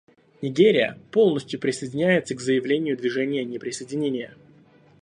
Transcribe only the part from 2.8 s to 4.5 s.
Движения неприсоединения.